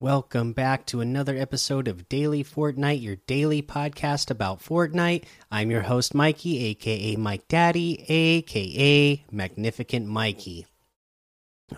[0.00, 5.24] Welcome back to another episode of Daily Fortnite, your daily podcast about Fortnite.
[5.50, 10.66] I'm your host, Mikey, aka Mike Daddy, aka Magnificent Mikey.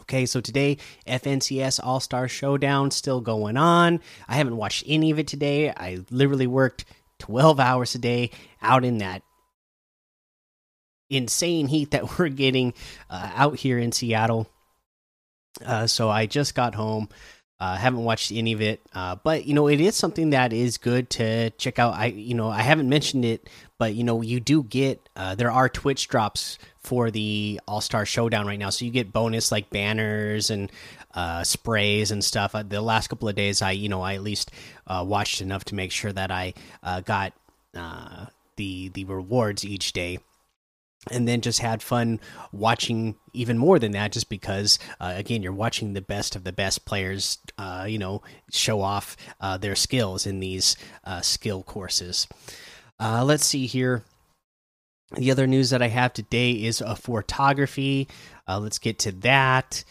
[0.00, 4.00] Okay, so today, FNCS All Star Showdown still going on.
[4.26, 5.68] I haven't watched any of it today.
[5.68, 6.86] I literally worked
[7.18, 8.30] 12 hours a day
[8.62, 9.20] out in that
[11.10, 12.72] insane heat that we're getting
[13.10, 14.48] uh, out here in Seattle.
[15.64, 17.08] Uh, so I just got home.
[17.58, 20.76] Uh, haven't watched any of it, uh, but you know it is something that is
[20.76, 21.94] good to check out.
[21.94, 23.48] I you know I haven't mentioned it,
[23.78, 28.04] but you know you do get uh, there are Twitch drops for the All Star
[28.04, 30.70] Showdown right now, so you get bonus like banners and
[31.14, 32.54] uh, sprays and stuff.
[32.54, 34.50] Uh, the last couple of days, I you know I at least
[34.86, 36.52] uh, watched enough to make sure that I
[37.06, 37.32] got
[37.72, 40.18] the the rewards each day
[41.10, 42.20] and then just had fun
[42.52, 46.52] watching even more than that just because uh, again you're watching the best of the
[46.52, 52.26] best players uh, you know show off uh, their skills in these uh, skill courses.
[52.98, 54.02] Uh, let's see here.
[55.16, 58.08] The other news that i have today is a photography.
[58.48, 59.84] Uh, let's get to that.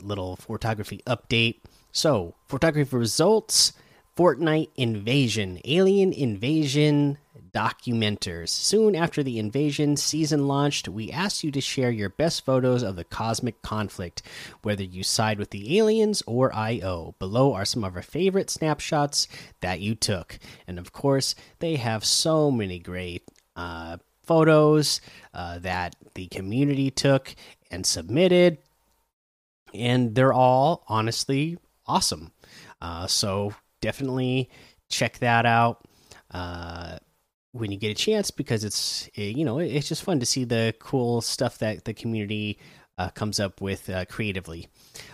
[0.00, 1.60] Little photography update.
[1.92, 3.72] So photography results
[4.16, 7.18] fortnite invasion alien invasion
[7.54, 8.48] documenters.
[8.48, 12.96] Soon after the invasion season launched, we asked you to share your best photos of
[12.96, 14.22] the cosmic conflict,
[14.62, 17.14] whether you side with the aliens or IO.
[17.18, 19.28] Below are some of our favorite snapshots
[19.60, 20.38] that you took.
[20.66, 23.22] And of course, they have so many great
[23.54, 25.00] uh, photos
[25.32, 27.34] uh, that the community took
[27.70, 28.58] and submitted.
[29.72, 32.32] And they're all honestly awesome.
[32.80, 34.50] Uh, so definitely
[34.88, 35.86] check that out.
[36.30, 36.98] Uh,
[37.54, 40.44] when you get a chance because it's eh, you know it's just fun to see
[40.44, 42.58] the cool stuff that the community
[42.98, 44.68] uh, comes up with uh, creatively.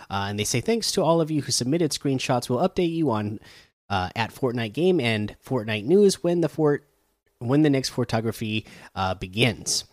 [0.09, 2.49] Uh, and they say thanks to all of you who submitted screenshots.
[2.49, 3.39] We'll update you on
[3.89, 6.87] uh, at Fortnite Game and Fortnite News when the fort
[7.37, 8.65] when the next photography
[8.95, 9.85] uh, begins.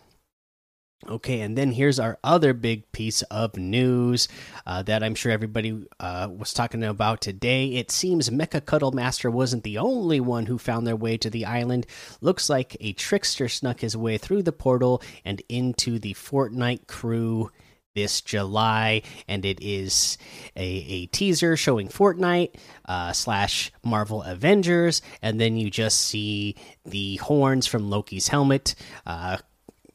[1.07, 4.27] Okay, and then here's our other big piece of news
[4.65, 7.67] uh, that I'm sure everybody uh, was talking about today.
[7.75, 11.45] It seems Mecha Cuddle Master wasn't the only one who found their way to the
[11.45, 11.87] island.
[12.19, 17.49] Looks like a trickster snuck his way through the portal and into the Fortnite crew
[17.95, 20.17] this July, and it is
[20.55, 22.55] a, a teaser showing Fortnite
[22.85, 26.55] uh, slash Marvel Avengers, and then you just see
[26.85, 29.37] the horns from Loki's helmet uh,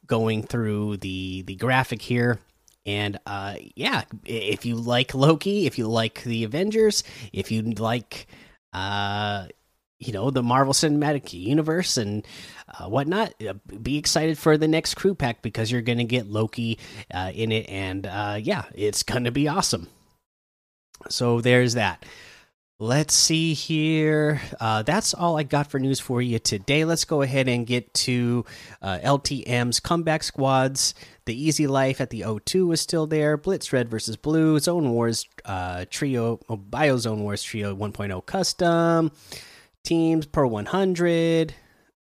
[0.06, 2.38] going through the the graphic here.
[2.86, 8.26] And uh yeah if you like loki if you like the avengers if you like
[8.74, 9.46] uh
[9.98, 12.26] you know the marvel cinematic universe and
[12.68, 16.78] uh, whatnot uh, be excited for the next crew pack because you're gonna get loki
[17.14, 17.70] uh, in it.
[17.70, 19.88] And uh yeah it's gonna be awesome.
[21.08, 22.04] So there's that
[22.80, 24.40] Let's see here.
[24.58, 26.84] Uh, that's all I got for news for you today.
[26.84, 28.44] Let's go ahead and get to
[28.82, 30.92] uh, LTM's comeback squads.
[31.24, 33.36] The Easy Life at the O2 is still there.
[33.36, 34.58] Blitz Red versus Blue.
[34.58, 39.12] Zone Wars uh, Trio, oh, Biozone Wars Trio 1.0 Custom.
[39.84, 41.54] Teams per 100.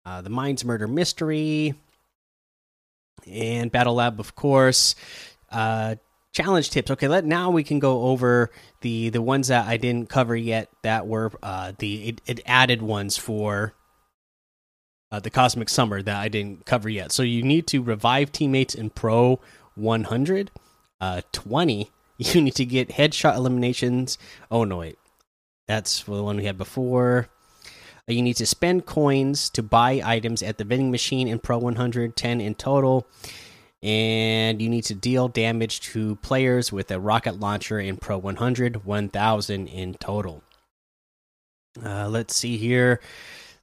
[0.06, 1.74] Uh, the Minds Murder Mystery.
[3.28, 4.96] And Battle Lab, of course.
[6.34, 6.90] Challenge tips.
[6.92, 10.70] Okay, let now we can go over the the ones that I didn't cover yet
[10.82, 13.74] that were uh the it, it added ones for
[15.12, 17.12] uh, the Cosmic Summer that I didn't cover yet.
[17.12, 19.42] So you need to revive teammates in Pro
[19.76, 20.52] 100.
[21.02, 24.18] Uh 20, you need to get headshot eliminations.
[24.50, 24.98] Oh no, wait.
[25.68, 27.28] That's the one we had before.
[28.08, 31.58] Uh, you need to spend coins to buy items at the vending machine in Pro
[31.58, 33.06] 110 in total
[33.84, 38.86] and you need to deal damage to players with a rocket launcher in Pro 100,
[38.86, 40.44] 1000 in total.
[41.84, 43.00] Uh, let's see here.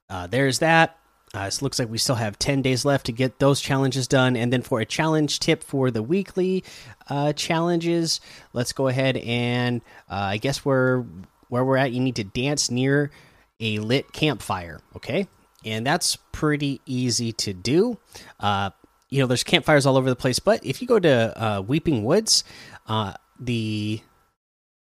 [0.09, 0.97] Uh, there's that.
[1.33, 4.35] Uh, it looks like we still have 10 days left to get those challenges done.
[4.35, 6.63] And then for a challenge tip for the weekly
[7.07, 8.19] uh, challenges,
[8.51, 11.05] let's go ahead and uh, I guess we're
[11.49, 11.91] where we're at.
[11.91, 13.11] You need to dance near
[13.59, 14.79] a lit campfire.
[14.95, 15.27] Okay.
[15.63, 17.99] And that's pretty easy to do.
[18.39, 18.71] Uh,
[19.09, 20.39] you know, there's campfires all over the place.
[20.39, 22.43] But if you go to uh, Weeping Woods,
[22.87, 24.01] uh, the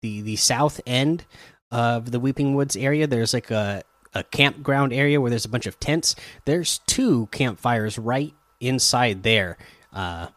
[0.02, 1.26] the the south end
[1.72, 3.84] of the Weeping Woods area, there's like a
[4.14, 6.16] a campground area where there's a bunch of tents.
[6.46, 9.58] There's two campfires right inside there.
[9.94, 10.28] Uh,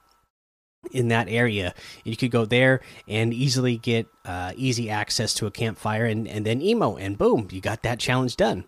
[0.93, 5.51] in that area, you could go there and easily get uh, easy access to a
[5.51, 8.65] campfire, and and then emo, and boom, you got that challenge done.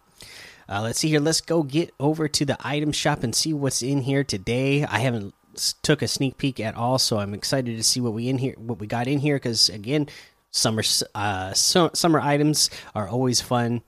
[0.72, 1.20] Uh, let's see here.
[1.20, 4.84] Let's go get over to the item shop and see what's in here today.
[4.84, 5.34] I haven't
[5.82, 8.54] took a sneak peek at all, so I'm excited to see what we in here,
[8.56, 9.36] what we got in here.
[9.36, 10.08] Because again,
[10.50, 10.82] summer
[11.14, 13.82] uh, so, summer items are always fun.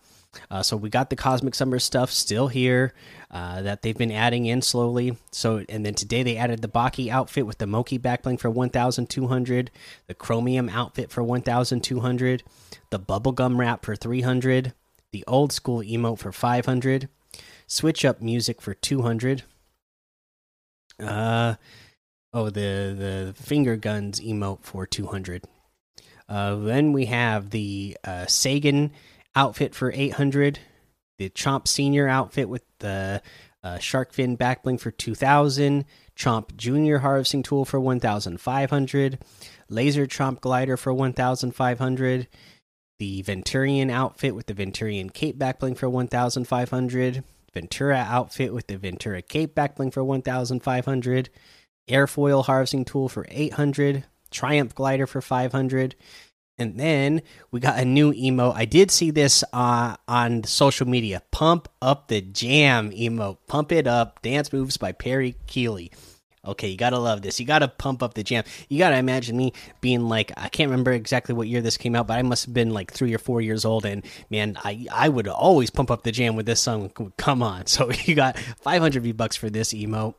[0.50, 2.92] Uh, so we got the cosmic summer stuff still here
[3.30, 5.16] uh, that they've been adding in slowly.
[5.30, 9.70] So and then today they added the Baki outfit with the Moki backbling for 1,200,
[10.06, 12.42] the Chromium outfit for 1,200,
[12.90, 14.74] the bubblegum wrap for 300,
[15.14, 17.08] the old school emote for 500,
[17.68, 19.44] switch up music for 200.
[20.98, 21.54] Uh
[22.32, 25.44] oh, the the finger guns emote for 200.
[26.28, 28.90] Uh, then we have the uh, Sagan
[29.36, 30.58] outfit for 800,
[31.18, 33.22] the Chomp Senior outfit with the
[33.62, 35.84] uh, shark fin backbling for 2000,
[36.16, 39.18] Chomp Junior harvesting tool for 1500,
[39.68, 42.26] Laser Chomp glider for 1500,
[43.04, 47.22] the Venturion outfit with the Venturion cape backbling for 1500,
[47.52, 51.28] Ventura outfit with the Ventura cape backbling for 1500,
[51.86, 55.94] airfoil harvesting tool for 800, Triumph glider for 500,
[56.56, 57.20] and then
[57.50, 58.52] we got a new emo.
[58.52, 61.20] I did see this uh, on social media.
[61.30, 63.38] Pump up the jam emo.
[63.46, 64.22] Pump it up.
[64.22, 65.92] Dance moves by Perry Keeley.
[66.46, 67.40] Okay, you gotta love this.
[67.40, 68.44] You gotta pump up the jam.
[68.68, 72.06] You gotta imagine me being like, I can't remember exactly what year this came out,
[72.06, 73.86] but I must have been like three or four years old.
[73.86, 76.90] And man, I I would always pump up the jam with this song.
[77.16, 77.66] Come on.
[77.66, 80.14] So you got 500 V bucks for this emote.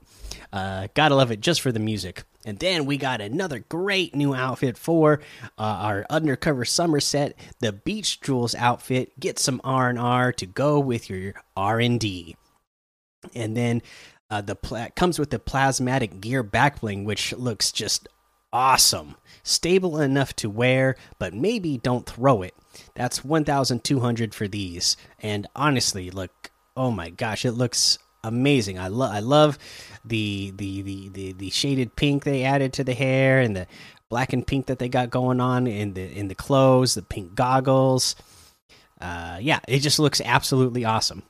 [0.51, 2.23] Uh, gotta love it just for the music.
[2.45, 5.19] And then we got another great new outfit for
[5.57, 9.19] uh, our undercover summer set, the Beach Jules outfit.
[9.19, 12.35] Get some R and R to go with your R and D.
[13.33, 13.81] And then
[14.29, 14.55] uh, the
[14.95, 18.07] comes with the plasmatic gear backbling, which looks just
[18.51, 19.15] awesome.
[19.43, 22.55] Stable enough to wear, but maybe don't throw it.
[22.95, 24.97] That's 1,200 for these.
[25.19, 28.79] And honestly, look, oh my gosh, it looks amazing.
[28.79, 29.59] I love I love
[30.03, 33.67] the, the the the the shaded pink they added to the hair and the
[34.09, 37.35] black and pink that they got going on in the in the clothes, the pink
[37.35, 38.15] goggles.
[38.99, 41.23] Uh, yeah, it just looks absolutely awesome.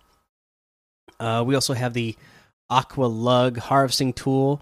[1.19, 2.15] Uh, we also have the
[2.69, 4.61] Aqua Lug harvesting tool.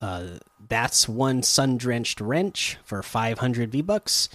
[0.00, 0.38] Uh,
[0.68, 4.28] that's one sun drenched wrench for 500 V bucks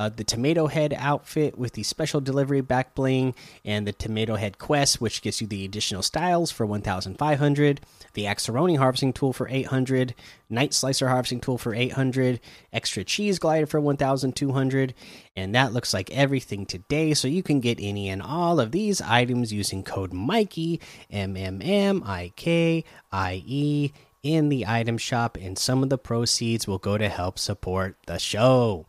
[0.00, 3.34] uh, the Tomato Head outfit with the special delivery back bling,
[3.66, 7.80] and the Tomato Head quest, which gives you the additional styles for 1,500.
[8.14, 10.14] The Axeroni harvesting tool for 800.
[10.48, 12.40] Night Slicer harvesting tool for 800.
[12.72, 14.94] Extra cheese glider for 1,200.
[15.36, 17.12] And that looks like everything today.
[17.12, 20.80] So you can get any and all of these items using code Mikey
[21.10, 25.98] M M M I K I E in the item shop, and some of the
[25.98, 28.86] proceeds will go to help support the show.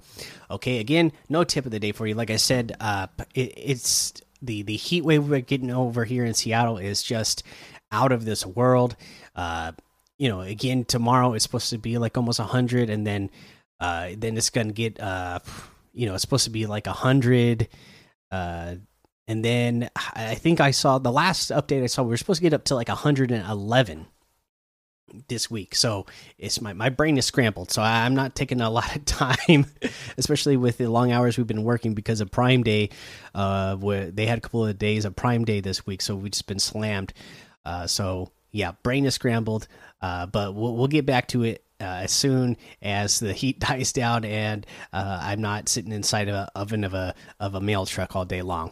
[0.49, 2.15] Okay, again, no tip of the day for you.
[2.15, 6.33] Like I said, uh, it, it's the the heat wave we're getting over here in
[6.33, 7.43] Seattle is just
[7.91, 8.95] out of this world.
[9.35, 9.71] Uh,
[10.17, 13.29] you know, again, tomorrow is supposed to be like almost a hundred, and then
[13.79, 15.39] uh, then it's gonna get uh,
[15.93, 17.67] you know, it's supposed to be like a hundred.
[18.31, 18.75] Uh,
[19.27, 22.43] and then I think I saw the last update I saw we are supposed to
[22.43, 24.05] get up to like 111
[25.27, 25.75] this week.
[25.75, 26.05] So
[26.37, 27.71] it's my my brain is scrambled.
[27.71, 29.65] So I'm not taking a lot of time,
[30.17, 32.89] especially with the long hours we've been working because of Prime Day.
[33.33, 36.31] Uh, where they had a couple of days of Prime Day this week, so we've
[36.31, 37.13] just been slammed.
[37.65, 39.67] Uh, so yeah, brain is scrambled.
[40.01, 41.63] Uh, but we'll we'll get back to it.
[41.79, 46.35] Uh, as soon as the heat dies down and uh, I'm not sitting inside of
[46.35, 48.71] an oven of a of a mail truck all day long.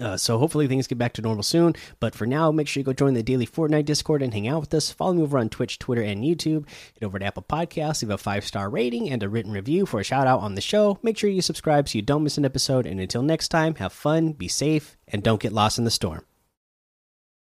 [0.00, 1.74] Uh, so hopefully things get back to normal soon.
[2.00, 4.60] But for now, make sure you go join the daily Fortnite Discord and hang out
[4.60, 4.90] with us.
[4.90, 6.66] Follow me over on Twitch, Twitter, and YouTube.
[6.68, 10.00] Head over to Apple Podcasts, leave a five star rating and a written review for
[10.00, 10.98] a shout out on the show.
[11.02, 12.86] Make sure you subscribe so you don't miss an episode.
[12.86, 16.24] And until next time, have fun, be safe, and don't get lost in the storm.